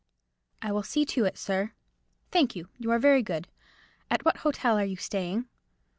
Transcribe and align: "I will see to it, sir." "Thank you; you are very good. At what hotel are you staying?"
"I 0.63 0.71
will 0.71 0.81
see 0.81 1.05
to 1.05 1.25
it, 1.25 1.37
sir." 1.37 1.73
"Thank 2.31 2.55
you; 2.55 2.69
you 2.79 2.89
are 2.89 2.97
very 2.97 3.21
good. 3.21 3.47
At 4.09 4.25
what 4.25 4.37
hotel 4.37 4.75
are 4.79 4.83
you 4.83 4.95
staying?" 4.97 5.45